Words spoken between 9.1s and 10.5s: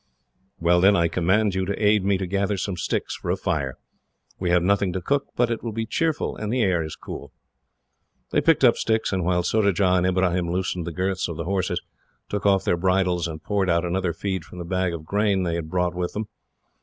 while Surajah and Ibrahim